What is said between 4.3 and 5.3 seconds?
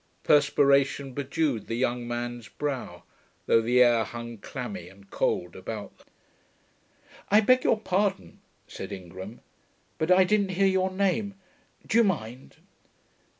clammy and